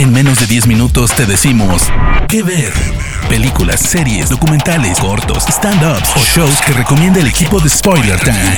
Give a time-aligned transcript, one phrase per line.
[0.00, 1.82] En menos de 10 minutos te decimos
[2.26, 2.72] qué ver.
[3.28, 8.56] Películas, series, documentales, cortos, stand-ups o shows que recomienda el equipo de Spoiler Time.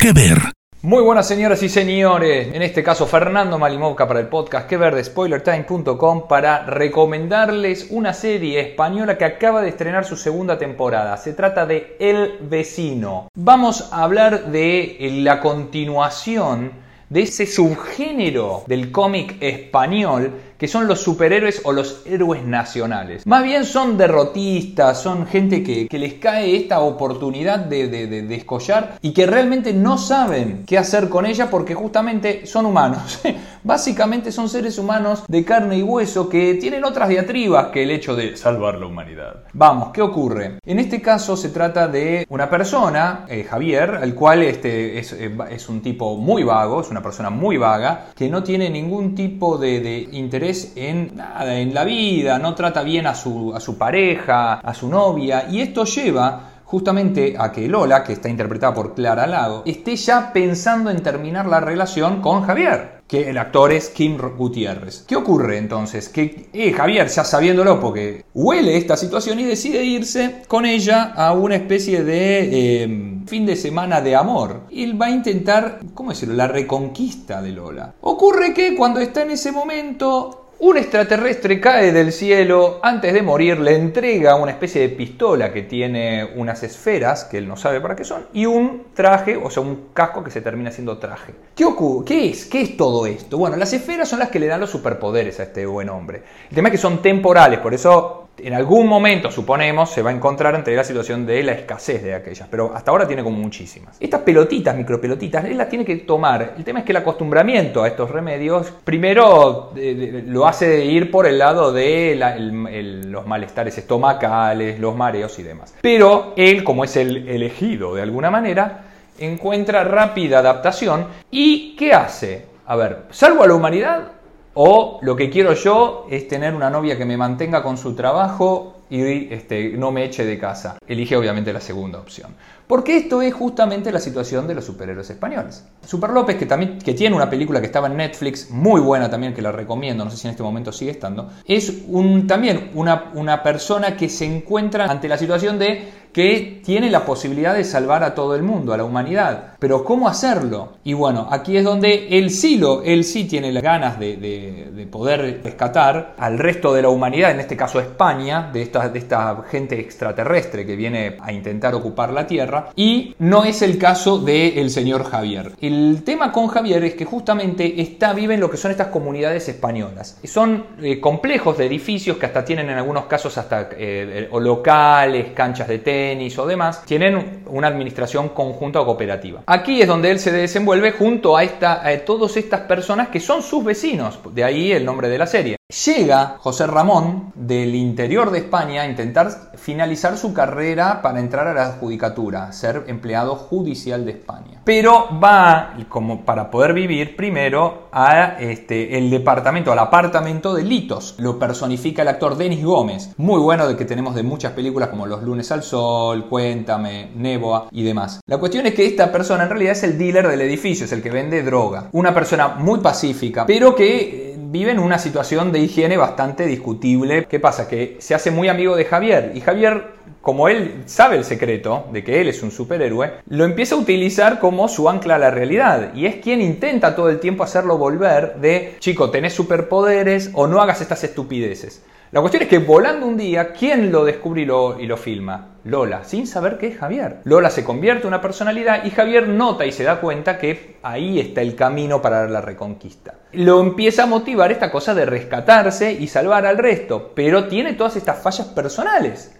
[0.00, 0.38] ¿Qué ver?
[0.80, 4.94] Muy buenas señoras y señores, en este caso Fernando Malimovka para el podcast que ver
[4.94, 11.18] de spoilertime.com para recomendarles una serie española que acaba de estrenar su segunda temporada.
[11.18, 13.28] Se trata de El vecino.
[13.34, 21.00] Vamos a hablar de la continuación de ese subgénero del cómic español que son los
[21.00, 23.26] superhéroes o los héroes nacionales.
[23.26, 29.12] Más bien son derrotistas, son gente que, les cae esta oportunidad de, de, escollar y
[29.12, 33.20] que realmente no saben qué hacer con ella porque justamente son humanos.
[33.66, 38.14] Básicamente son seres humanos de carne y hueso que tienen otras diatribas que el hecho
[38.14, 39.42] de salvar la humanidad.
[39.54, 40.60] Vamos, ¿qué ocurre?
[40.64, 45.36] En este caso se trata de una persona, eh, Javier, el cual este, es, eh,
[45.50, 49.58] es, un tipo muy vago, es una persona muy vaga, que no tiene ningún tipo
[49.58, 53.76] de, de interés en nada, en la vida, no trata bien a su, a su
[53.76, 58.94] pareja, a su novia, y esto lleva justamente a que Lola, que está interpretada por
[58.94, 63.88] Clara Lago, esté ya pensando en terminar la relación con Javier que el actor es
[63.90, 65.04] Kim Gutiérrez.
[65.06, 66.08] ¿Qué ocurre entonces?
[66.08, 71.32] Que eh, Javier, ya sabiéndolo, porque huele esta situación y decide irse con ella a
[71.32, 74.62] una especie de em, fin de semana de amor.
[74.72, 77.94] Él va a intentar, ¿cómo decirlo?, la reconquista de Lola.
[78.00, 83.58] Ocurre que cuando está en ese momento un extraterrestre cae del cielo, antes de morir
[83.60, 87.94] le entrega una especie de pistola que tiene unas esferas, que él no sabe para
[87.94, 91.34] qué son, y un traje, o sea, un casco que se termina siendo traje.
[91.54, 92.06] ¿Qué ocurre?
[92.06, 92.46] ¿Qué es?
[92.46, 93.36] ¿Qué es todo esto?
[93.36, 96.22] Bueno, las esferas son las que le dan los superpoderes a este buen hombre.
[96.48, 100.12] El tema es que son temporales, por eso en algún momento, suponemos, se va a
[100.12, 103.96] encontrar ante la situación de la escasez de aquellas, pero hasta ahora tiene como muchísimas.
[104.00, 106.54] Estas pelotitas, micropelotitas, él las tiene que tomar.
[106.56, 111.38] El tema es que el acostumbramiento a estos remedios, primero lo hace ir por el
[111.38, 115.74] lado de los malestares estomacales, los mareos y demás.
[115.80, 118.84] Pero él, como es el elegido de alguna manera,
[119.18, 122.44] encuentra rápida adaptación y ¿qué hace?
[122.66, 124.12] A ver, salvo a la humanidad,
[124.58, 128.76] o lo que quiero yo es tener una novia que me mantenga con su trabajo
[128.88, 130.78] y este, no me eche de casa.
[130.86, 132.34] Elige obviamente la segunda opción.
[132.66, 135.64] Porque esto es justamente la situación de los superhéroes españoles.
[135.84, 139.42] Super López, que también tiene una película que estaba en Netflix, muy buena también, que
[139.42, 141.84] la recomiendo, no sé si en este momento sigue estando, es
[142.26, 147.62] también una persona que se encuentra ante la situación de que tiene la posibilidad de
[147.62, 149.55] salvar a todo el mundo, a la humanidad.
[149.66, 150.74] Pero ¿cómo hacerlo?
[150.84, 155.40] Y bueno, aquí es donde él sí, lo, él sí tiene las ganas de, poder
[155.42, 159.04] rescatar al resto de la humanidad, en este caso España, de esta, de
[159.50, 162.68] gente extraterrestre que viene a intentar ocupar la Tierra.
[162.76, 165.50] Y no es el caso del señor Javier.
[165.60, 169.48] El tema con Javier es que justamente está, vive en lo que son estas comunidades
[169.48, 170.20] españolas.
[170.22, 175.66] Son eh, complejos de edificios que hasta tienen en algunos casos hasta eh, locales, canchas
[175.66, 179.42] de tenis, o demás, tienen una administración conjunta o cooperativa.
[179.56, 183.42] Aquí es donde él se desenvuelve junto a, esta, a todas estas personas que son
[183.42, 185.55] sus vecinos, de ahí el nombre de la serie.
[185.68, 191.54] Llega José Ramón del interior de España a intentar finalizar su carrera para entrar a
[191.54, 194.62] la judicatura, ser empleado judicial de España.
[194.62, 201.16] Pero va, como para poder vivir, primero a este, el departamento, al apartamento de Litos.
[201.18, 205.04] Lo personifica el actor Denis Gómez, muy bueno de que tenemos de muchas películas como
[205.04, 208.20] Los lunes al sol, Cuéntame, Neboa y demás.
[208.26, 211.02] La cuestión es que esta persona en realidad es el dealer del edificio, es el
[211.02, 211.88] que vende droga.
[211.90, 217.26] Una persona muy pacífica, pero que vive en una situación de higiene bastante discutible.
[217.26, 217.68] ¿Qué pasa?
[217.68, 222.04] Que se hace muy amigo de Javier y Javier, como él sabe el secreto de
[222.04, 225.94] que él es un superhéroe, lo empieza a utilizar como su ancla a la realidad
[225.94, 230.60] y es quien intenta todo el tiempo hacerlo volver de, chico, tenés superpoderes o no
[230.60, 231.82] hagas estas estupideces.
[232.12, 235.56] La cuestión es que volando un día, ¿quién lo descubre y lo, y lo filma?
[235.64, 237.18] Lola, sin saber que es Javier.
[237.24, 241.18] Lola se convierte en una personalidad y Javier nota y se da cuenta que ahí
[241.18, 243.14] está el camino para la reconquista.
[243.32, 247.96] Lo empieza a motivar esta cosa de rescatarse y salvar al resto, pero tiene todas
[247.96, 249.36] estas fallas personales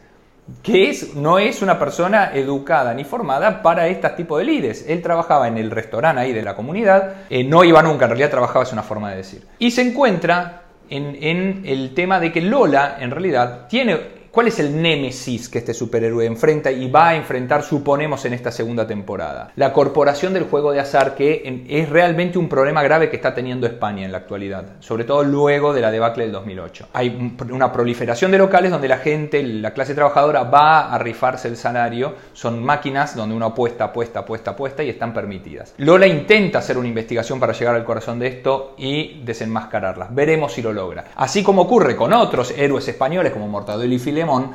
[0.62, 4.84] que es, no es una persona educada ni formada para este tipo de líderes.
[4.88, 8.30] Él trabajaba en el restaurante ahí de la comunidad, eh, no iba nunca, en realidad
[8.30, 9.46] trabajaba, es una forma de decir.
[9.58, 14.58] Y se encuentra en, en el tema de que Lola, en realidad, tiene ¿Cuál es
[14.58, 19.50] el némesis que este superhéroe enfrenta y va a enfrentar, suponemos, en esta segunda temporada?
[19.56, 23.66] La corporación del juego de azar, que es realmente un problema grave que está teniendo
[23.66, 26.88] España en la actualidad, sobre todo luego de la debacle del 2008.
[26.92, 31.56] Hay una proliferación de locales donde la gente, la clase trabajadora, va a rifarse el
[31.56, 32.12] salario.
[32.34, 35.72] Son máquinas donde uno apuesta, apuesta, apuesta, apuesta y están permitidas.
[35.78, 40.14] Lola intenta hacer una investigación para llegar al corazón de esto y desenmascararlas.
[40.14, 41.06] Veremos si lo logra.
[41.16, 43.98] Así como ocurre con otros héroes españoles como Mortadelo y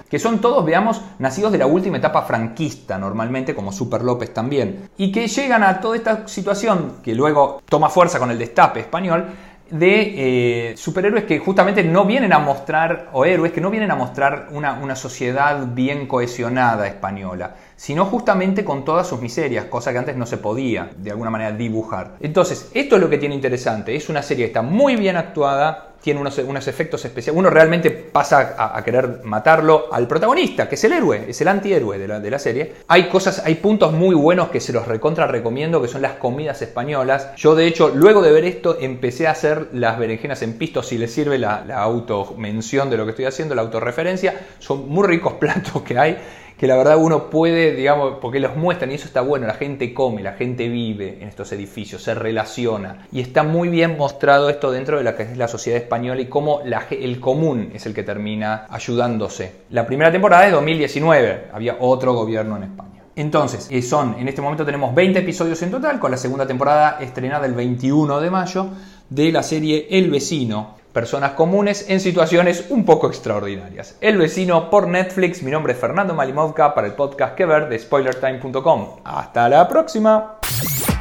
[0.09, 4.89] Que son todos, veamos, nacidos de la última etapa franquista normalmente, como Super López también,
[4.97, 9.27] y que llegan a toda esta situación que luego toma fuerza con el destape español,
[9.71, 13.95] de eh, superhéroes que justamente no vienen a mostrar, o héroes que no vienen a
[13.95, 19.97] mostrar una, una, sociedad bien cohesionada española, sino justamente con todas sus miserias, cosa que
[19.97, 22.17] antes no se podía de alguna manera dibujar.
[22.19, 25.90] Entonces, esto es lo que tiene interesante, es una serie que está muy bien actuada,
[26.01, 27.37] tiene unos, unos efectos especiales.
[27.37, 31.97] Uno realmente pasa a, querer matarlo al protagonista, que es el héroe, es el antihéroe
[31.97, 32.73] de la, de la serie.
[32.87, 36.61] Hay cosas, hay puntos muy buenos que se los recontra recomiendo, que son las comidas
[36.61, 37.35] españolas.
[37.35, 40.97] Yo, de hecho, luego de ver esto, empecé a hacer las berenjenas en pisto, si
[40.97, 44.33] les sirve la, la auto-mención de lo que estoy haciendo, la autorreferencia.
[44.59, 46.17] Son muy ricos platos que hay
[46.61, 49.95] que la verdad uno puede, digamos, porque los muestran y eso está bueno, la gente
[49.95, 54.71] come, la gente vive en estos edificios, se relaciona y está muy bien mostrado esto
[54.71, 57.95] dentro de la que es la sociedad española y cómo la, el común es el
[57.95, 59.53] que termina ayudándose.
[59.71, 63.05] La primera temporada es 2019, había otro gobierno en España.
[63.15, 66.99] Entonces, eh, son, en este momento tenemos 20 episodios en total, con la segunda temporada
[67.01, 68.67] estrenada el 21 de mayo
[69.09, 73.95] de la serie El vecino, personas comunes en situaciones un poco extraordinarias.
[74.01, 77.79] El vecino por Netflix, mi nombre es Fernando Malimovka para el podcast que ver de
[77.79, 78.99] spoilertime.com.
[79.03, 80.37] Hasta la próxima.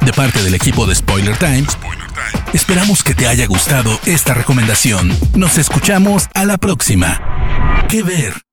[0.05, 1.65] De parte del equipo de Spoiler Time,
[2.53, 5.11] esperamos que te haya gustado esta recomendación.
[5.35, 7.85] Nos escuchamos a la próxima.
[7.87, 8.50] Que ver.